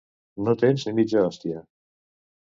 [0.45, 1.61] No tens ni mitja hòstia